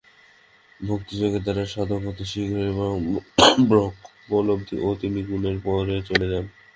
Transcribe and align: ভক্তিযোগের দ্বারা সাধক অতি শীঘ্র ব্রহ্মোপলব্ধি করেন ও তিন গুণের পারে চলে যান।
ভক্তিযোগের 0.79 1.41
দ্বারা 1.45 1.63
সাধক 1.73 2.01
অতি 2.05 2.25
শীঘ্র 2.31 2.57
ব্রহ্মোপলব্ধি 3.69 4.75
করেন 4.75 4.85
ও 4.87 4.99
তিন 5.01 5.13
গুণের 5.29 5.57
পারে 5.65 5.95
চলে 6.09 6.27
যান। 6.31 6.45